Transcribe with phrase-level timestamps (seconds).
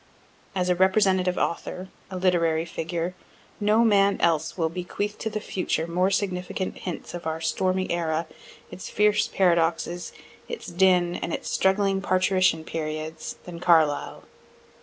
[0.55, 3.13] As a representative author, a literary figure,
[3.59, 8.25] no man else will bequeath to the future more significant hints of our stormy era,
[8.71, 10.11] its fierce paradoxes,
[10.49, 14.23] its din, and its struggling parturition periods, than Carlyle.